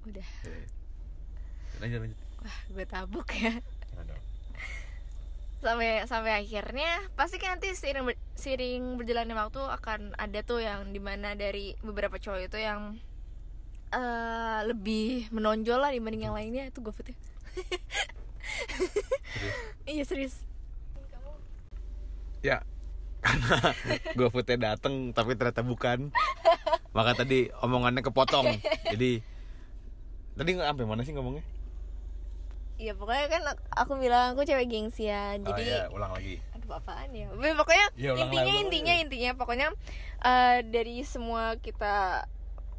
[0.04, 0.28] udah.
[0.44, 0.66] Eh.
[1.80, 2.18] lanjut lanjut.
[2.38, 3.56] Wah gue tabuk ya.
[5.64, 10.92] Sampai sampai akhirnya pasti kan nanti seiring ber- seiring berjalannya waktu akan ada tuh yang
[10.92, 13.00] di mana dari beberapa cowok itu yang
[13.94, 16.68] eh lebih menonjol lah dibanding yang lainnya.
[16.68, 17.16] Itu gue ya?
[19.88, 20.36] Iya serius.
[22.44, 22.60] Ya
[23.24, 23.56] karena
[24.20, 26.12] GoFoodnya dateng tapi ternyata bukan.
[26.92, 28.60] Maka tadi omongannya kepotong.
[28.92, 29.24] Jadi
[30.36, 31.53] tadi nggak sampai mana sih ngomongnya
[32.74, 36.42] iya pokoknya kan aku bilang aku cewek gengsian oh, jadi ya, ulang lagi.
[36.58, 37.30] Aduh apaan ya?
[37.30, 38.62] Tapi pokoknya Iya, ulang intinya lagi.
[38.66, 39.68] intinya intinya pokoknya
[40.20, 42.26] eh, dari semua kita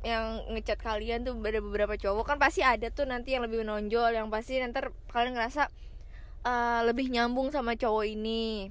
[0.05, 4.13] yang ngechat kalian tuh ada beberapa cowok kan pasti ada tuh nanti yang lebih menonjol
[4.13, 5.71] yang pasti nanti kalian ngerasa
[6.43, 8.69] eh, lebih nyambung sama cowok ini.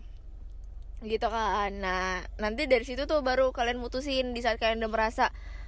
[1.02, 1.72] Gitu kan.
[1.80, 5.24] Nah nanti dari situ tuh baru kalian mutusin di saat kalian udah merasa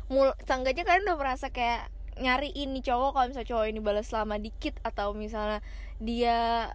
[0.06, 4.36] mul seenggaknya kalian udah merasa kayak nyariin nih cowok kalau misalnya cowok ini balas lama
[4.40, 5.60] dikit atau misalnya
[5.96, 6.68] dia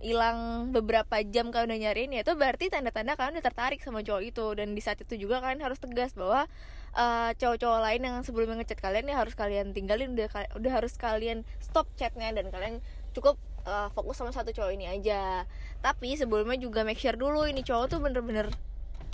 [0.00, 4.22] hilang beberapa jam kalian udah nyariin ya itu berarti tanda-tanda kalian udah tertarik sama cowok
[4.24, 4.46] itu.
[4.56, 6.48] Dan di saat itu juga kalian harus tegas bahwa
[6.96, 11.44] eh, cowok-cowok lain yang sebelumnya ngechat kalian ya harus kalian tinggalin udah udah harus kalian
[11.60, 12.80] stop chatnya dan kalian
[13.12, 13.36] cukup
[13.68, 15.44] eh, fokus sama satu cowok ini aja.
[15.84, 18.48] Tapi sebelumnya juga make sure dulu ini cowok tuh bener-bener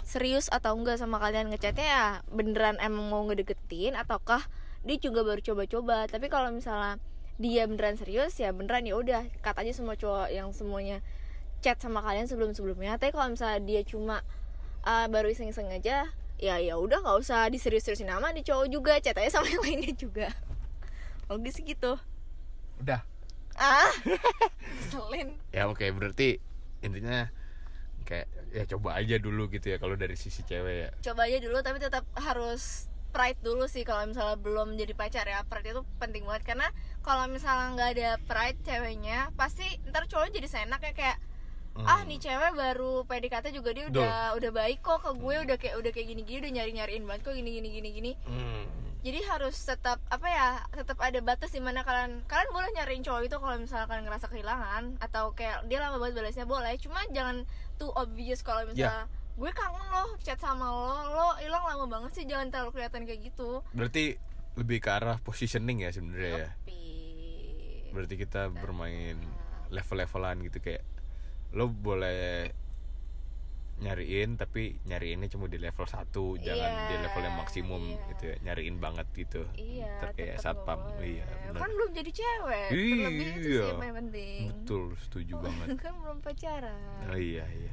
[0.07, 4.43] serius atau enggak sama kalian ngechatnya ya beneran emang mau ngedeketin ataukah
[4.83, 6.07] dia juga baru coba-coba.
[6.11, 6.99] Tapi kalau misalnya
[7.40, 11.01] dia beneran serius ya beneran ya udah aja semua cowok yang semuanya
[11.64, 12.99] chat sama kalian sebelum-sebelumnya.
[12.99, 14.21] Tapi kalau misalnya dia cuma
[14.83, 16.11] uh, baru iseng-iseng aja
[16.42, 18.92] ya ya udah nggak usah diserius-seriusin nama di cowok juga.
[18.99, 20.29] Chat aja sama yang lainnya juga.
[21.31, 21.97] Logis gitu
[22.83, 23.01] udah.
[23.55, 23.95] Ah.
[24.90, 25.38] Selin.
[25.55, 26.42] Ya oke berarti
[26.83, 27.31] intinya
[28.03, 30.90] kayak ya coba aja dulu gitu ya kalau dari sisi cewek ya.
[31.01, 35.44] Coba aja dulu tapi tetap harus pride dulu sih kalau misalnya belum jadi pacar ya
[35.44, 36.42] pride itu penting banget.
[36.48, 36.68] Karena
[37.01, 41.18] kalau misalnya nggak ada pride ceweknya pasti ntar cowoknya jadi seenak ya kayak
[41.72, 41.88] Hmm.
[41.88, 45.81] ah nih cewek baru PDKT juga dia udah udah baik kok ke gue udah kayak
[45.81, 48.68] udah kayak gini gini udah nyari nyariin banget kok gini gini gini gini Hmm.
[49.01, 53.25] jadi harus tetap apa ya tetap ada batas di mana kalian kalian boleh nyariin cowok
[53.25, 56.77] itu kalau misalnya kalian ngerasa kehilangan atau kayak dia lama banget balasnya boleh.
[56.77, 57.48] Cuma jangan
[57.81, 60.87] too obvious kalau misalnya gue kangen loh chat sama lo.
[61.09, 63.64] Lo hilang lama banget sih jangan terlalu kelihatan kayak gitu.
[63.71, 64.16] Berarti
[64.55, 66.49] lebih ke arah positioning ya sebenarnya ya?
[66.51, 66.81] Tapi
[67.90, 69.16] berarti kita bermain
[69.68, 70.85] level-levelan gitu kayak
[71.53, 72.49] lo boleh
[73.75, 76.07] nyariin tapi nyariinnya cuma di level 1
[76.38, 77.99] jangan Iya, di level yang maksimum iya.
[78.14, 78.37] gitu ya.
[78.42, 79.42] Nyariin banget gitu.
[79.55, 80.79] Iya Ntar kayak satpam.
[80.79, 81.18] boleh.
[81.18, 82.68] iya benar kan belum jadi cewek.
[82.71, 83.66] Terlebih itu sih Iya.
[83.75, 84.40] yang penting.
[84.55, 85.66] Betul setuju banget.
[85.77, 86.79] Kan belum pacaran.
[87.11, 87.73] Oh iya iya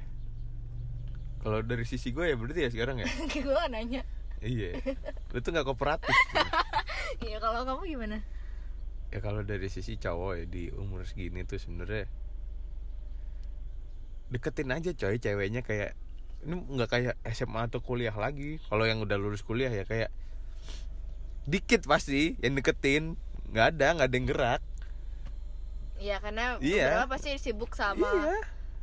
[1.39, 3.08] kalau dari sisi gue ya berarti ya sekarang ya?
[3.47, 4.04] Gue nanya.
[4.39, 4.80] Iya.
[5.32, 6.15] Lu tuh nggak kooperatif
[7.28, 8.17] iya kalau kamu gimana?
[9.12, 12.08] Ya kalau dari sisi cowok ya di umur segini tuh sebenarnya
[14.30, 15.97] deketin aja coy ceweknya kayak
[16.45, 18.63] ini nggak kayak SMA atau kuliah lagi.
[18.69, 20.08] Kalau yang udah lulus kuliah ya kayak
[21.43, 23.19] dikit pasti yang deketin.
[23.52, 24.62] Nggak ada nggak ada yang gerak.
[25.99, 27.04] Iya karena Iya.
[27.04, 28.39] beberapa pasti sibuk sama iya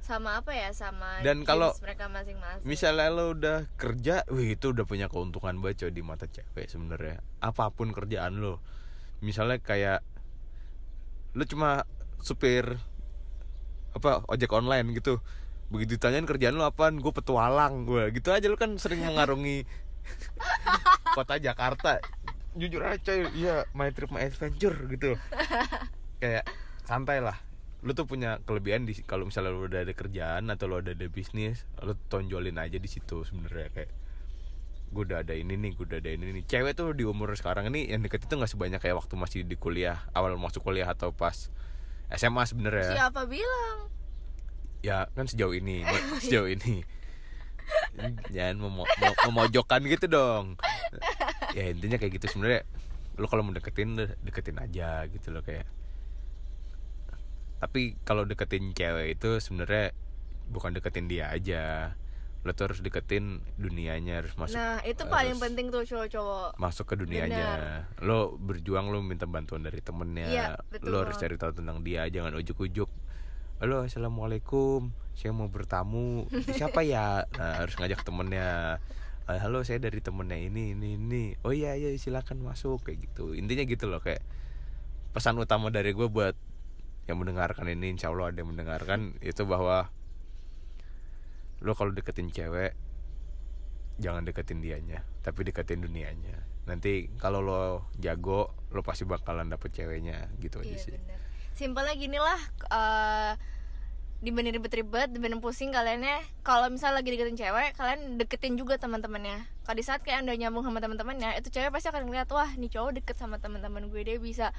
[0.06, 2.62] sama apa ya sama Dan kalau mereka masing-masing.
[2.62, 7.18] misalnya lo udah kerja wih itu udah punya keuntungan coy di mata cewek sebenarnya.
[7.42, 8.62] Apa pun kerjaan lo.
[9.18, 10.06] Misalnya kayak
[11.34, 11.82] lo cuma
[12.22, 12.78] supir
[13.98, 15.18] apa ojek online gitu.
[15.74, 19.66] Begitu ditanyain kerjaan lo apaan gue petualang gue gitu aja lo kan sering mengarungi
[21.18, 21.98] kota Jakarta.
[22.54, 25.18] Jujur aja coy iya my trip my adventure gitu.
[26.22, 26.46] Kayak
[26.86, 27.45] santai lah
[27.86, 31.06] lu tuh punya kelebihan di kalau misalnya lu udah ada kerjaan atau lu udah ada
[31.06, 33.90] bisnis lu tonjolin aja di situ sebenarnya kayak
[34.86, 36.44] gue udah ada ini nih gue udah ada ini nih.
[36.46, 39.54] Cewek tuh di umur sekarang ini yang deket itu nggak sebanyak kayak waktu masih di
[39.54, 41.50] kuliah awal masuk kuliah atau pas
[42.08, 42.90] SMA sebenarnya.
[43.06, 43.90] Siapa bilang?
[44.82, 45.82] ya kan sejauh ini
[46.22, 46.86] sejauh ini.
[48.30, 50.54] Jangan memo- mo- memojokkan gitu dong.
[51.52, 52.62] Ya intinya kayak gitu sebenarnya.
[53.14, 55.66] Lu kalau mau deketin deketin aja gitu loh kayak
[57.56, 59.96] tapi kalau deketin cewek itu sebenarnya
[60.52, 61.96] bukan deketin dia aja.
[62.46, 66.54] Lo tuh harus deketin dunianya harus masuk nah, itu paling penting tuh cowok-cowok.
[66.62, 67.82] masuk ke dunianya.
[67.98, 70.26] Lo berjuang lo minta bantuan dari temennya.
[70.30, 70.94] Iya, betul.
[70.94, 72.86] lo harus cari tahu tentang dia jangan ujuk-ujuk.
[73.58, 74.92] Halo assalamualaikum.
[75.16, 76.28] Saya mau bertamu.
[76.54, 77.24] Siapa ya?
[77.34, 78.78] Nah, harus ngajak temennya.
[79.26, 81.24] "Ah, halo saya dari temennya ini ini ini.
[81.42, 83.34] Oh iya iya silakan masuk kayak gitu.
[83.34, 84.22] Intinya gitu loh kayak
[85.16, 86.36] pesan utama dari gue buat
[87.06, 89.88] yang mendengarkan ini insya Allah ada yang mendengarkan itu bahwa
[91.62, 92.74] lo kalau deketin cewek
[93.96, 96.44] jangan deketin dianya tapi deketin dunianya.
[96.66, 97.62] Nanti kalau lo
[97.96, 100.92] jago lo pasti bakalan dapet ceweknya gitu aja Iya sih.
[100.98, 101.18] bener.
[101.56, 103.32] Simpelnya gini lah eh,
[104.24, 109.44] Dibanding ribet-ribet, dibanding pusing kaliannya Kalau misalnya lagi deketin cewek, kalian deketin juga teman-temannya.
[109.68, 112.72] Kalau di saat kayak anda nyambung sama teman-temannya Itu cewek pasti akan ngeliat, wah nih
[112.72, 114.56] cowok deket sama teman-teman gue Dia bisa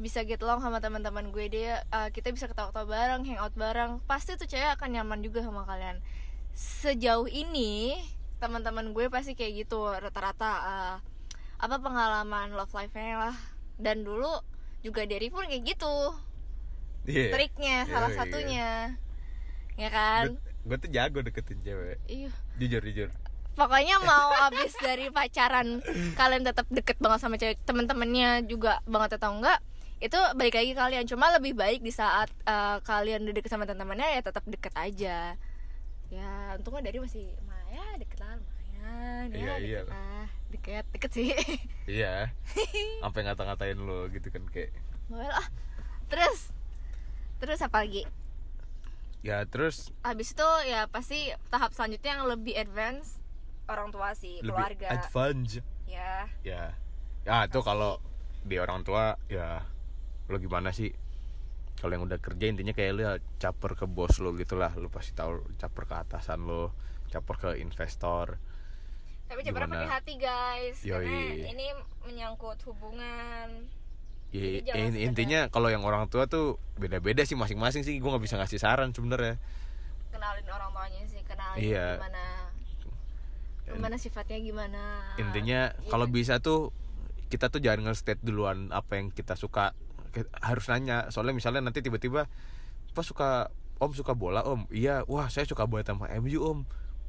[0.00, 3.92] bisa get along sama teman-teman gue dia eh, kita bisa ketawa-ketawa bareng hangout bareng.
[4.08, 6.00] Pasti tuh cewek akan nyaman juga sama kalian.
[6.56, 8.00] Sejauh ini
[8.40, 10.96] teman-teman gue pasti kayak gitu rata-rata eh,
[11.60, 13.36] apa pengalaman love life-nya lah.
[13.76, 14.32] Dan dulu
[14.80, 16.16] juga dari pun kayak gitu
[17.08, 17.32] Iya.
[17.32, 18.18] triknya Iya, salah iya.
[18.18, 18.68] satunya.
[19.80, 20.36] Ya kan?
[20.66, 21.96] Gue tuh jago deketin cewek.
[22.04, 22.30] Iya.
[22.60, 23.08] Jujur jujur.
[23.56, 25.80] Pokoknya mau abis dari pacaran
[26.14, 29.58] kalian tetap deket banget sama cewek temen-temennya juga banget atau enggak
[30.00, 31.04] itu balik lagi kalian.
[31.04, 35.36] Cuma lebih baik di saat eh, kalian udah deket sama teman-temannya ya tetap deket aja.
[36.10, 39.24] Ya untungnya dari masih Maya deket lah lumayan.
[39.30, 39.80] Ya Iya, deket iya.
[39.86, 40.26] lah.
[40.50, 41.28] Deket deket sih.
[41.86, 42.14] Iya.
[43.04, 44.72] Sampai ngata-ngatain lo gitu kan kayak.
[45.08, 45.46] Boleh lah.
[46.10, 46.50] Terus
[47.40, 48.04] terus apa lagi?
[49.20, 53.20] Ya terus habis itu ya pasti tahap selanjutnya yang lebih advance
[53.68, 54.86] orang tua sih lebih keluarga.
[54.96, 55.60] advance.
[55.88, 56.28] Ya.
[56.44, 56.72] Ya.
[57.24, 58.00] Ya itu kalau
[58.44, 59.64] di orang tua ya
[60.28, 60.92] lo gimana sih?
[61.80, 65.16] Kalau yang udah kerja intinya kayak lu ya caper ke bos lo gitulah lo pasti
[65.16, 66.72] tahu caper ke atasan lo
[67.10, 68.36] caper ke investor.
[69.30, 69.70] Tapi Gimana?
[69.70, 71.54] pakai hati guys, karena Yoi.
[71.54, 71.66] ini
[72.02, 73.62] menyangkut hubungan.
[74.30, 77.98] Ya, sekedar- intinya kalau yang orang tua tuh beda-beda sih masing-masing sih.
[77.98, 79.42] Gue nggak bisa ngasih saran sebenarnya.
[80.10, 81.86] Kenalin orang tuanya sih, kenalin Iya.
[81.98, 82.24] gimana.
[83.70, 84.82] Gimana sifatnya gimana.
[85.16, 85.90] intinya Iya.
[85.90, 86.74] kalau bisa tuh
[87.30, 89.74] kita tuh jangan nge-state duluan apa yang kita suka.
[90.42, 91.06] Harus nanya.
[91.14, 92.26] Soalnya misalnya nanti tiba-tiba
[92.90, 94.66] apa suka om suka bola om?
[94.70, 95.06] Iya.
[95.06, 96.58] Wah saya suka banget sama MU om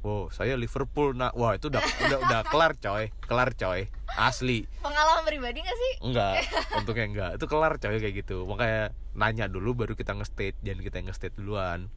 [0.02, 3.08] wow saya Liverpool nah wah itu udah udah udah kelar coy.
[3.24, 3.86] Kelar coy.
[4.12, 4.68] Asli.
[4.82, 5.92] Pengalaman pribadi gak sih?
[6.04, 6.34] enggak.
[6.76, 7.30] Untungnya enggak.
[7.40, 8.44] Itu kelar coy kayak gitu.
[8.44, 10.58] Makanya nanya dulu baru kita nge-state.
[10.60, 11.88] Jangan kita yang nge-state duluan.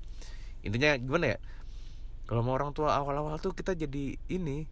[0.64, 1.38] Intinya gimana ya?
[2.26, 4.66] Kalau mau orang tua awal-awal tuh kita jadi ini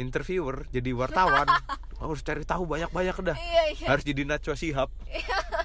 [0.00, 1.46] interviewer jadi wartawan.
[2.00, 3.36] Harus cari tahu banyak-banyak dah.
[3.40, 3.86] Iya iya.
[3.88, 4.92] harus jadi Najwa Shihab.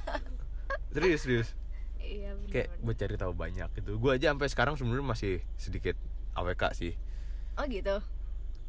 [0.96, 1.50] Serius serius.
[2.00, 2.52] Iya benar.
[2.52, 4.00] kayak buat cari tahu banyak gitu.
[4.00, 6.00] Gue aja sampai sekarang sebenarnya masih sedikit
[6.34, 6.94] AWK sih.
[7.56, 8.00] Oh gitu.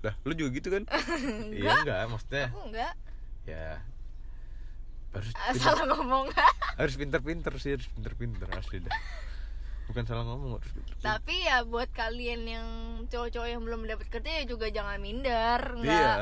[0.02, 0.82] lah lu juga gitu kan?
[1.54, 2.50] Iya enggak maksudnya.
[2.50, 2.94] Aku enggak.
[3.44, 3.78] ya.
[5.12, 6.26] Harus pinter- salah ngomong.
[6.80, 8.90] harus pinter-pinter sih harus pinter-pinter asli dah.
[9.86, 12.66] Bukan salah ngomong harus pinter Tapi ya buat kalian yang
[13.06, 15.86] cowok-cowok yang belum dapat kerja ya juga jangan minder, enggak.
[15.86, 16.14] iya.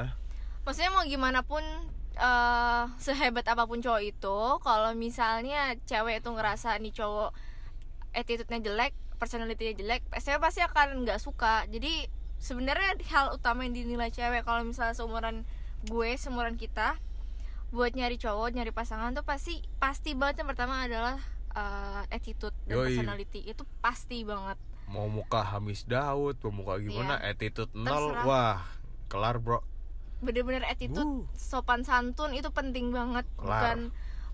[0.60, 1.64] Maksudnya mau gimana pun
[2.12, 7.32] eh, sehebat apa pun cowok itu kalau misalnya cewek itu ngerasa nih cowok
[8.12, 12.08] attitude-nya jelek personality-nya jelek saya pasti akan nggak suka jadi
[12.40, 15.44] sebenarnya hal utama yang dinilai cewek kalau misalnya seumuran
[15.84, 16.96] gue seumuran kita
[17.70, 21.20] buat nyari cowok nyari pasangan tuh pasti pasti banget yang pertama adalah
[21.54, 22.96] eh, attitude dan Yoi.
[22.96, 24.56] personality itu pasti banget
[24.90, 28.24] mau muka Hamis Daud mau muka gimana attitude nol Terserah.
[28.26, 28.58] wah
[29.06, 29.62] kelar bro
[30.24, 31.30] bener-bener attitude Wuh.
[31.36, 33.46] sopan santun itu penting banget Kelar.
[33.46, 33.78] bukan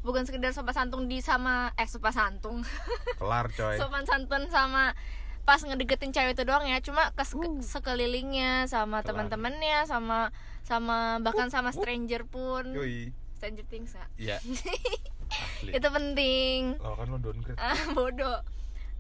[0.06, 2.62] bukan sekedar sopan santun di sama eh sopan santun.
[3.20, 3.74] Kelar coy.
[3.74, 4.94] Sopan santun sama
[5.42, 6.78] pas ngedeketin cewek itu doang ya.
[6.78, 10.30] Cuma ke seke- sekelilingnya sama teman-temannya sama
[10.62, 12.70] sama bahkan sama stranger pun.
[12.70, 13.10] Yoi.
[13.36, 14.36] Stranger things ya iya.
[15.26, 15.74] Asli.
[15.74, 16.78] Itu penting.
[16.80, 17.58] Oh kan lo downgrade.
[17.58, 18.40] Ah bodoh.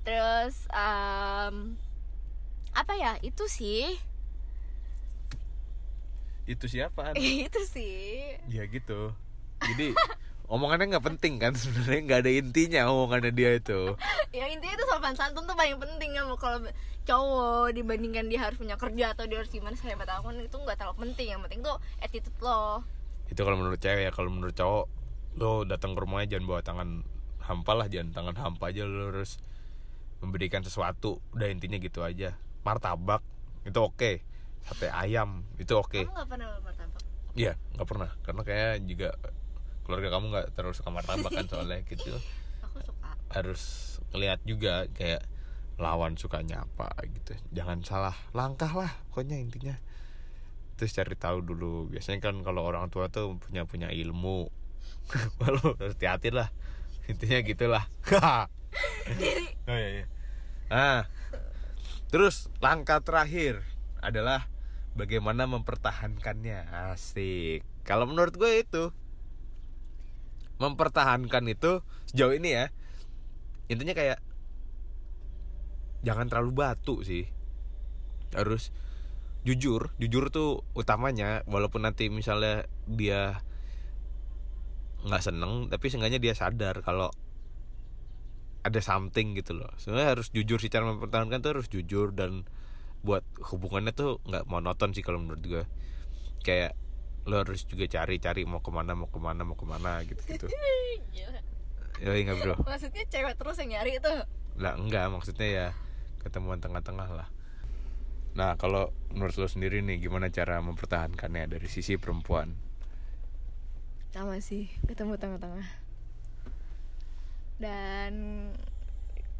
[0.02, 1.78] Terus em,
[2.74, 3.14] apa ya?
[3.22, 3.94] Itu sih.
[6.46, 8.38] Itu siapa itu sih.
[8.46, 9.10] Ya gitu.
[9.62, 9.96] Jadi
[10.46, 13.94] omongannya nggak penting kan sebenarnya nggak ada intinya omongannya dia itu.
[14.30, 16.62] Ya intinya itu sopan santun tuh paling penting ya mau kalau
[17.06, 20.78] cowok dibandingkan dia harus punya kerja atau dia harus gimana sehebat apa pun itu nggak
[20.78, 21.26] terlalu penting.
[21.34, 22.82] Yang penting tuh attitude lo.
[23.26, 24.86] Itu kalau menurut cewek ya kalau menurut cowok
[25.36, 26.88] lo datang ke rumahnya jangan bawa tangan
[27.42, 28.86] hampa lah jangan tangan hampa aja.
[28.86, 29.42] Lo harus
[30.22, 32.38] memberikan sesuatu udah intinya gitu aja.
[32.62, 33.22] Martabak
[33.66, 34.22] itu oke.
[34.66, 36.06] Sate ayam itu oke.
[36.06, 37.02] Kamu nggak pernah martabak?
[37.34, 38.10] Iya nggak pernah.
[38.22, 39.10] Karena kayak juga
[39.86, 42.10] keluarga kamu nggak terlalu suka martabak kan soalnya gitu.
[42.66, 43.14] Aku suka.
[43.30, 43.62] Harus
[44.10, 45.22] ngeliat juga kayak
[45.78, 47.38] lawan sukanya apa gitu.
[47.54, 49.78] Jangan salah langkah lah pokoknya intinya.
[50.76, 51.88] Terus cari tahu dulu.
[51.88, 54.52] Biasanya kan kalau orang tua tuh punya punya ilmu.
[55.40, 56.52] Kalau hati-hati lah.
[57.06, 57.84] Intinya gitulah.
[59.66, 60.06] Oh iya, iya.
[60.68, 61.08] Nah,
[62.12, 63.64] terus langkah terakhir
[64.04, 64.52] adalah
[64.92, 66.92] bagaimana mempertahankannya.
[66.92, 67.64] Asik.
[67.88, 68.92] Kalau menurut gue itu
[70.56, 72.66] mempertahankan itu sejauh ini ya.
[73.68, 74.18] Intinya kayak
[76.06, 77.28] jangan terlalu batu sih.
[78.32, 78.72] Harus
[79.46, 83.38] jujur jujur tuh utamanya walaupun nanti misalnya dia
[85.06, 87.14] nggak seneng tapi seenggaknya dia sadar kalau
[88.66, 89.70] ada something gitu loh.
[89.78, 92.42] Sebenarnya harus jujur sih cara mempertahankan tuh harus jujur dan
[93.06, 95.62] buat hubungannya tuh nggak monoton sih kalau menurut gue
[96.42, 96.74] kayak
[97.26, 100.46] lo harus juga cari-cari mau ke mana mau ke mana mau ke mana gitu gitu
[102.00, 102.54] ya enggak bro.
[102.60, 104.14] Maksudnya cewek terus yang nyari itu?
[104.60, 105.68] Lah enggak maksudnya ya
[106.20, 107.28] ketemuan tengah-tengah lah.
[108.36, 112.52] Nah kalau menurut lo sendiri nih gimana cara mempertahankannya dari sisi perempuan?
[114.12, 115.68] Sama sih ketemu tengah-tengah.
[117.56, 118.12] Dan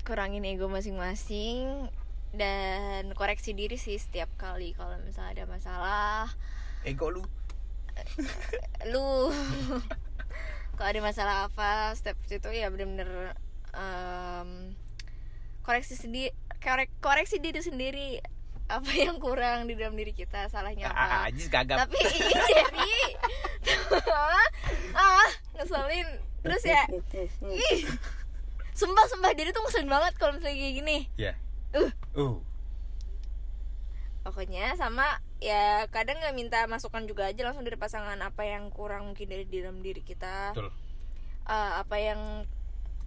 [0.09, 1.93] kurangin ego masing-masing
[2.33, 6.25] dan koreksi diri sih setiap kali kalau misalnya ada masalah.
[6.89, 7.23] Ego lu
[8.93, 9.33] lu.
[10.77, 13.33] Kalau ada masalah apa step itu ya bener-bener
[13.73, 14.77] em,
[15.65, 18.11] koreksi sendiri korek, koreksi diri sendiri.
[18.67, 21.31] Apa yang kurang di dalam diri kita salahnya apa.
[21.31, 22.91] Ajis kagak tapi ini jadi
[24.99, 26.09] ah ngeselin.
[26.43, 26.83] Terus ya
[27.47, 27.87] ih.
[28.75, 30.99] Sumpah sumpah diri tuh ngeselin banget kalau misalnya kayak gini.
[31.15, 31.33] Ya
[31.79, 31.93] uh.
[32.19, 32.37] Uh.
[34.27, 39.13] Pokoknya sama ya kadang nggak minta masukan juga aja langsung dari pasangan apa yang kurang
[39.13, 40.53] mungkin dari dalam diri kita.
[40.53, 40.73] Betul.
[41.47, 42.21] Eh, apa yang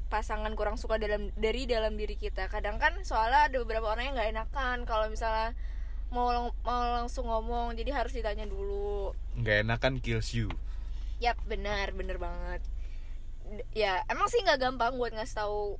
[0.09, 2.47] pasangan kurang suka dalam dari dalam diri kita.
[2.47, 5.53] Kadang kan soalnya ada beberapa orang yang nggak enakan kalau misalnya
[6.09, 9.13] mau lang- mau langsung ngomong jadi harus ditanya dulu.
[9.35, 10.49] Nggak enakan kills you.
[11.19, 12.61] Yap, benar, benar banget.
[13.45, 15.77] D- Ya, emang sih nggak gampang buat ngasih tahu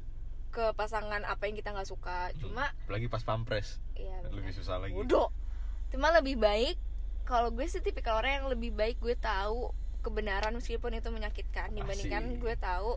[0.49, 2.29] ke pasangan apa yang kita nggak suka.
[2.37, 3.77] Cuma, apalagi pas pampres.
[3.93, 4.93] Ya lebih susah lagi.
[4.93, 5.29] Bodoh.
[5.89, 6.77] Cuma lebih baik
[7.29, 9.69] kalau gue sih tipikal orang yang lebih baik gue tahu
[10.01, 12.39] kebenaran meskipun itu menyakitkan dibandingkan Asik.
[12.41, 12.91] gue tahu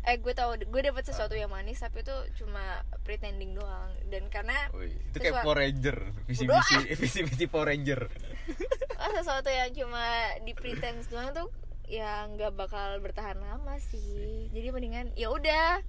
[0.00, 3.92] eh gue tahu gue dapat sesuatu yang manis tapi itu cuma pretending doang.
[4.08, 8.08] Dan karena Wih, itu kayak Power Ranger visi misi visi misi Power Ranger.
[9.00, 10.04] Oh, sesuatu yang cuma
[10.44, 11.48] di pretend doang tuh
[11.88, 14.52] ya nggak bakal bertahan lama sih.
[14.52, 15.80] Jadi mendingan ya udah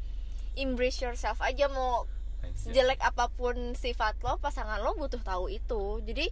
[0.56, 2.08] embrace yourself aja mau
[2.56, 6.30] sejelek apa pun sifat lo pasangan lo butuh tahu itu jadi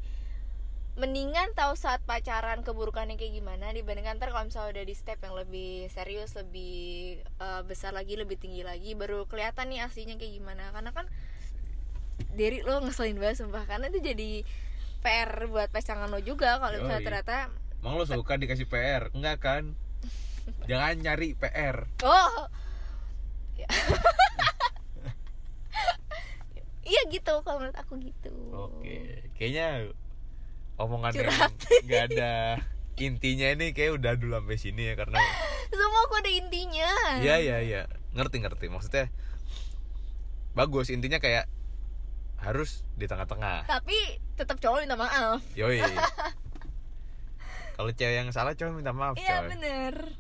[1.00, 5.32] mendingan tahu saat pacaran keburukannya kayak gimana dibandingkan ntar kalau misalnya udah di step yang
[5.32, 10.76] lebih serius lebih eh, besar lagi lebih tinggi lagi baru kelihatan nih aslinya kayak gimana
[10.76, 11.08] karena kan
[12.36, 14.44] Derry lo ngeselin banget sumpah karena itu jadi
[15.00, 17.38] PR buat pasangan lo juga kalau misalnya ternyata
[17.80, 19.08] Emang lo suka dikasih PR?
[19.16, 19.64] Enggak kan?
[20.70, 22.52] Jangan nyari PR oh.
[26.90, 28.34] iya gitu kalau menurut aku gitu.
[28.50, 29.94] Oke Kayaknya
[30.82, 31.54] Omongan yang Curhat.
[31.86, 32.34] Gak ada
[33.00, 35.22] Intinya ini kayak udah dulu sampai sini ya Karena
[35.78, 36.92] semua aku ada intinya.
[37.22, 37.82] Iya iya iya.
[38.18, 38.66] Ngerti ngerti.
[38.68, 39.14] Maksudnya
[40.58, 41.46] Bagus Intinya kayak
[42.40, 43.68] Harus di tengah-tengah.
[43.68, 45.44] Tapi tetap cowok minta maaf.
[45.56, 45.84] Yoi.
[47.80, 50.16] Kalau cewek yang salah cowok minta maaf iya bener.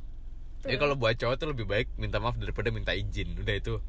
[0.63, 3.35] Jadi kalau buat cowok tuh lebih baik minta maaf daripada minta izin.
[3.35, 3.83] Udah itu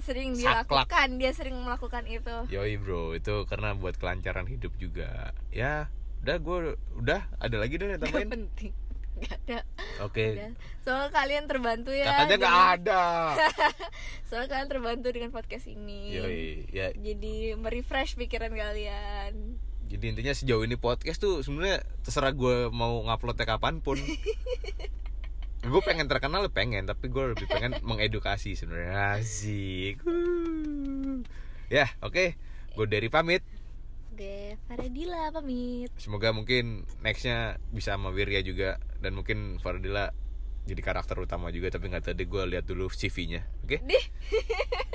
[0.00, 5.36] sering dilakukan dia sering melakukan itu Yoi bro, itu karena buat kelancaran hidup juga.
[5.50, 5.92] Ya,
[6.24, 6.56] udah gue
[6.96, 8.30] udah ada lagi deh yang Gak tambahin.
[8.30, 8.72] penting
[9.22, 9.58] Gak ada
[10.00, 10.34] Oke.
[10.34, 10.50] Udah.
[10.82, 13.02] Soalnya kalian terbantu ya Katanya dengan- ada.
[14.26, 16.90] Soalnya kalian terbantu dengan podcast ini Yoi, ya.
[16.90, 23.44] Jadi merefresh pikiran kalian Jadi intinya sejauh ini podcast tuh sebenarnya terserah gue mau nguploadnya
[23.44, 24.00] kapan pun.
[25.62, 29.18] gue pengen terkenal pengen, tapi gue lebih pengen mengedukasi sebenarnya.
[29.18, 30.02] Asik.
[30.02, 31.22] Wuh.
[31.70, 32.34] Ya, oke.
[32.74, 33.46] Gue dari pamit.
[34.12, 40.12] Oke, Faradila pamit Semoga mungkin nextnya bisa sama Wirya juga dan mungkin Fardila
[40.68, 43.80] jadi karakter utama juga tapi nggak tadi gue lihat dulu CV-nya, oke?
[43.82, 44.04] Dih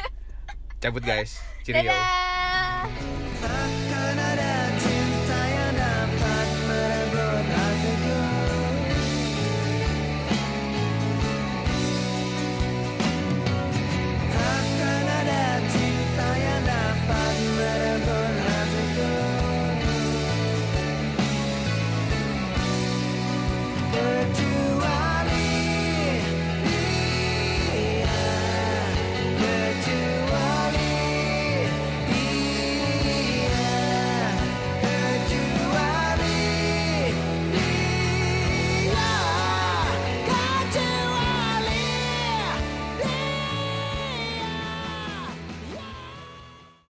[0.86, 1.90] Cabut guys, cheerio.
[1.90, 4.06] Dadah